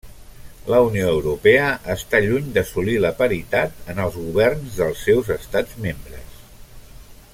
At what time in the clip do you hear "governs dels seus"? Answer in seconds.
4.23-5.31